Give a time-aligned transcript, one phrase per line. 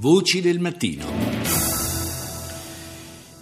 [0.00, 1.04] Voci del mattino.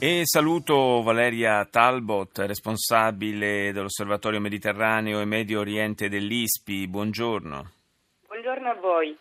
[0.01, 6.89] E saluto Valeria Talbot, responsabile dell'Osservatorio Mediterraneo e Medio Oriente dell'ISPI.
[6.89, 7.71] Buongiorno.
[8.59, 9.17] Buongiorno a voi.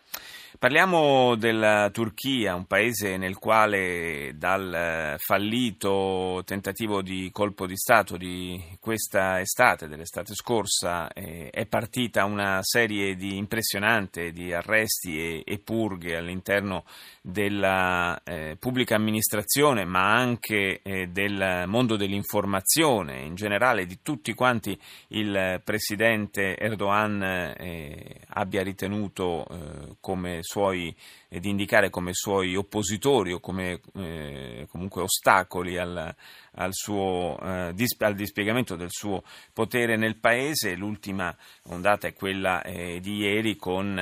[0.58, 8.60] Parliamo della Turchia, un paese nel quale dal fallito tentativo di colpo di Stato di
[8.80, 16.16] questa estate, dell'estate scorsa, eh, è partita una serie di impressionante di arresti e, purghe
[16.16, 16.84] all'interno
[17.20, 24.76] della eh, pubblica amministrazione, ma anche eh, del mondo dell'informazione, in generale di tutti quanti
[25.08, 30.94] il presidente Erdogan eh, abbia ritenuto eh, come suoi,
[31.28, 36.14] di indicare come suoi oppositori o come eh, comunque ostacoli al,
[36.52, 39.22] al, suo, eh, al, dispiegamento del suo
[39.52, 40.74] potere nel paese.
[40.74, 43.94] L'ultima ondata è quella di ieri con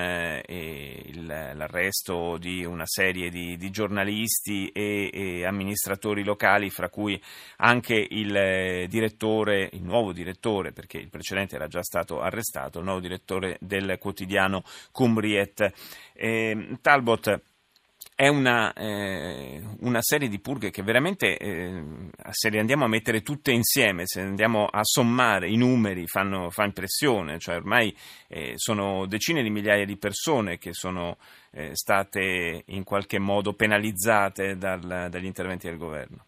[1.23, 7.21] l'arresto di una serie di, di giornalisti e, e, amministratori locali, fra cui
[7.57, 13.01] anche il direttore, il nuovo direttore, perché il precedente era già stato arrestato, il nuovo
[13.01, 14.63] direttore del quotidiano
[15.17, 15.73] Cumriet.
[16.13, 17.41] Eh, Talbot
[18.15, 21.83] è una, eh, una, serie di purghe che veramente, eh,
[22.31, 26.65] se le andiamo a mettere tutte insieme, se andiamo a sommare i numeri, fanno, fa
[26.65, 27.95] impressione, cioè ormai
[28.29, 31.19] eh, sono decine di migliaia di persone che sono
[31.53, 36.25] eh, state in qualche modo penalizzate dal, dagli interventi del governo.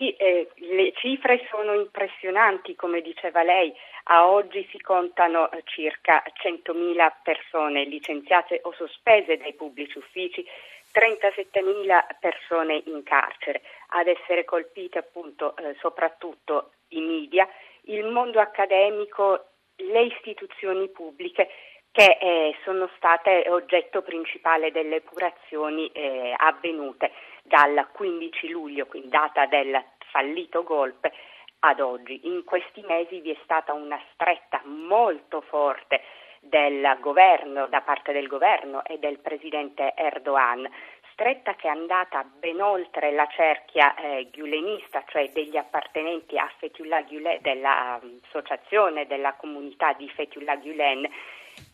[0.00, 3.70] Sì, eh, le cifre sono impressionanti, come diceva lei.
[4.04, 10.44] A oggi si contano eh, circa 100.000 persone licenziate o sospese dai pubblici uffici,
[10.92, 13.62] 37.000 persone in carcere.
[13.88, 17.48] Ad essere colpite appunto eh, soprattutto i media,
[17.82, 19.44] il mondo accademico,
[19.76, 21.48] le istituzioni pubbliche
[21.92, 27.10] che eh, sono state oggetto principale delle epurazioni eh, avvenute
[27.42, 31.12] dal 15 luglio, quindi data del fallito golpe,
[31.60, 32.26] ad oggi.
[32.26, 36.00] In questi mesi vi è stata una stretta molto forte
[36.40, 40.68] del governo, da parte del governo e del presidente Erdogan,
[41.12, 47.02] stretta che è andata ben oltre la cerchia eh, gulenista, cioè degli appartenenti a Fethullah
[47.02, 51.06] Gülen, dell'associazione della comunità di Fethullah Gülen,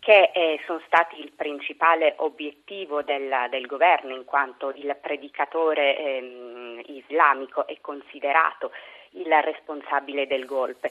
[0.01, 6.83] che eh, sono stati il principale obiettivo del, del governo, in quanto il predicatore ehm,
[6.87, 8.73] islamico è considerato
[9.13, 10.91] il responsabile del golpe.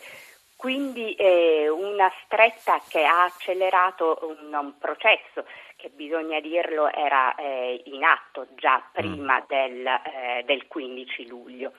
[0.56, 5.46] Quindi eh, una stretta che ha accelerato un, un, processo
[5.76, 9.44] che bisogna dirlo era eh, in atto già prima mm.
[9.48, 11.74] del, eh, del 15 luglio.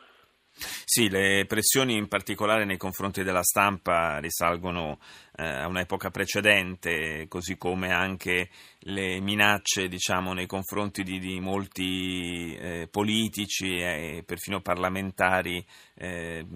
[0.58, 4.98] Sì, le pressioni in particolare nei confronti della stampa risalgono
[5.36, 8.48] a un'epoca precedente, così come anche
[8.86, 15.64] le minacce diciamo, nei confronti di, di molti eh, politici e perfino parlamentari
[15.94, 16.46] eh,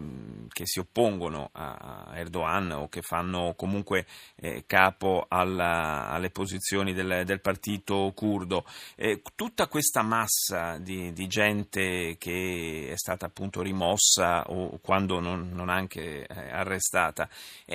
[0.49, 7.23] che si oppongono a Erdogan o che fanno comunque eh, capo alla, alle posizioni del,
[7.25, 8.65] del partito curdo.
[8.97, 15.51] Eh, tutta questa massa di, di, gente che è stata appunto rimossa o quando non,
[15.53, 17.29] non anche eh, arrestata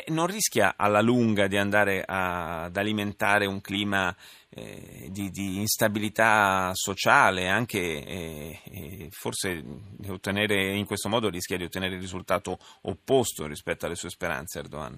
[0.07, 4.15] non rischia alla alla lunga di andare a, ad alimentare un clima
[4.49, 9.61] eh, di, di, instabilità sociale, anche eh, eh, forse
[10.07, 14.97] ottenere, in questo modo rischia di ottenere il risultato opposto rispetto alle sue speranze Erdogan.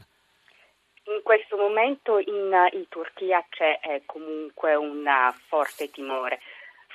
[1.05, 5.03] In questo momento in, in Turchia c'è eh, comunque un
[5.47, 6.39] forte timore,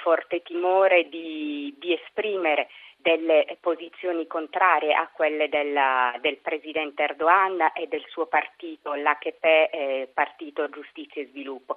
[0.02, 2.68] forte timore di, di esprimere
[3.02, 10.08] delle posizioni contrarie a quelle della, del presidente Erdogan e del suo partito, l'AKP, eh,
[10.14, 11.76] Partito Giustizia e Sviluppo.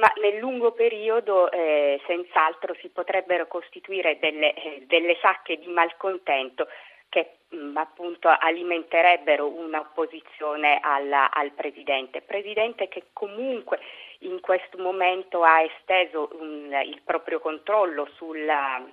[0.00, 6.68] Ma nel lungo periodo eh, senz'altro si potrebbero costituire delle, eh, delle sacche di malcontento
[7.08, 12.20] che mh, mm, appunto alimenterebbero un'opposizione alla, al Presidente.
[12.20, 13.80] Presidente che comunque
[14.20, 18.84] in questo momento ha esteso un, il proprio controllo sulla,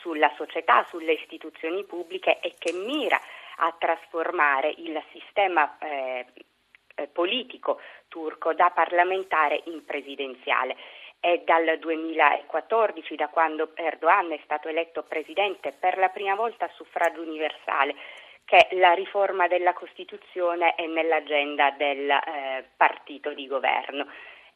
[0.00, 3.20] sulla società, sulle istituzioni pubbliche e che mira
[3.56, 6.26] a trasformare il sistema eh,
[6.94, 10.76] eh, politico turco da parlamentare in presidenziale.
[11.20, 16.70] È dal 2014, da quando Erdogan è stato eletto presidente per la prima volta a
[16.74, 17.94] suffragio universale,
[18.44, 24.06] che la riforma della Costituzione è nell'agenda del eh, partito di governo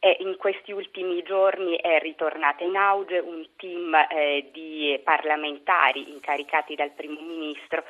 [0.04, 6.74] e in questi ultimi giorni è ritornata in auge un team eh, di parlamentari incaricati
[6.74, 7.84] dal Primo Ministro.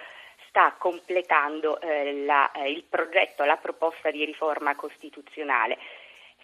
[0.46, 5.78] Sta completando eh, la, eh, il progetto, la proposta di riforma costituzionale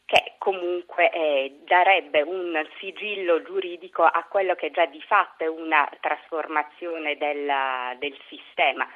[0.07, 5.87] che comunque eh, darebbe un sigillo giuridico a quello che già di fatto è una
[6.01, 8.89] trasformazione della, del sistema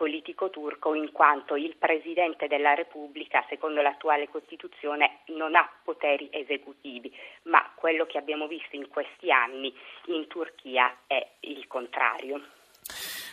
[0.00, 7.12] politico turco in quanto il Presidente della Repubblica, secondo l'attuale Costituzione, non ha poteri esecutivi,
[7.42, 9.70] ma quello che abbiamo visto in questi anni
[10.06, 12.40] in Turchia è il contrario.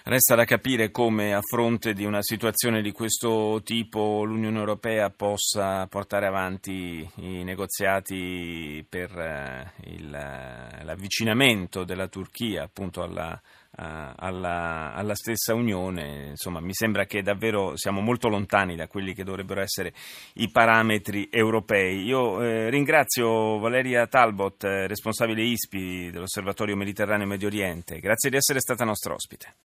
[0.03, 5.87] Resta da capire come a fronte di una situazione di questo tipo l'Unione Europea possa
[5.87, 13.37] portare avanti i negoziati per eh, il, l'avvicinamento della Turchia appunto alla,
[13.77, 16.29] alla, alla, stessa Unione.
[16.29, 19.93] Insomma, mi sembra che davvero siamo molto lontani da quelli che dovrebbero essere
[20.33, 22.03] i parametri europei.
[22.03, 27.99] Io eh, ringrazio Valeria Talbot, eh, responsabile ISPI dell'Osservatorio Mediterraneo Medio Oriente.
[27.99, 29.53] Grazie di essere stata nostra ospite.